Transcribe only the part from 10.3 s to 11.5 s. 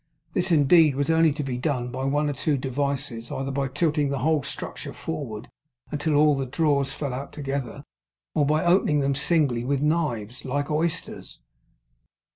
like oysters.